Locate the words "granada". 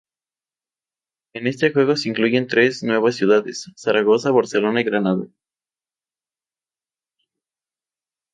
4.83-5.27